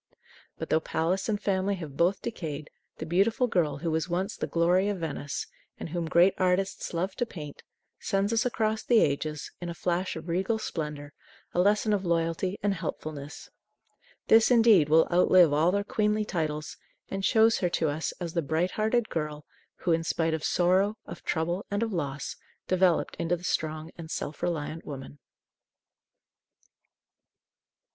But, 0.57 0.69
though 0.71 0.79
palace 0.79 1.29
and 1.29 1.39
family 1.39 1.75
have 1.75 1.95
both 1.95 2.23
decayed, 2.23 2.71
the 2.97 3.05
beautiful 3.05 3.45
girl 3.45 3.77
who 3.77 3.91
was 3.91 4.09
once 4.09 4.35
the 4.35 4.47
glory 4.47 4.89
of 4.89 4.97
Venice 4.97 5.45
and 5.79 5.89
whom 5.89 6.09
great 6.09 6.33
artists 6.39 6.91
loved 6.91 7.19
to 7.19 7.25
paint, 7.27 7.61
sends 7.99 8.33
us 8.33 8.43
across 8.43 8.81
the 8.81 8.99
ages, 8.99 9.51
in 9.61 9.69
a 9.69 9.75
flash 9.75 10.15
of 10.15 10.27
regal 10.27 10.57
splendor, 10.57 11.13
a 11.53 11.59
lesson 11.59 11.93
of 11.93 12.03
loyalty 12.03 12.57
and 12.63 12.73
helpfulness. 12.73 13.51
This, 14.27 14.49
indeed, 14.49 14.89
will 14.89 15.07
outlive 15.13 15.53
all 15.53 15.71
their 15.71 15.83
queenly 15.83 16.25
titles, 16.25 16.77
and 17.09 17.23
shows 17.23 17.59
her 17.59 17.69
to 17.69 17.89
us 17.89 18.11
as 18.19 18.33
the 18.33 18.41
bright 18.41 18.71
hearted 18.71 19.07
girl 19.07 19.45
who, 19.81 19.91
in 19.91 20.03
spite 20.03 20.33
of 20.33 20.43
sorrow, 20.43 20.97
of 21.05 21.21
trouble, 21.23 21.63
and 21.69 21.83
of 21.83 21.93
loss, 21.93 22.37
developed 22.67 23.15
into 23.17 23.37
the 23.37 23.43
strong 23.43 23.91
and 23.99 24.09
self 24.09 24.41
reliant 24.41 24.83
woman. 24.83 25.19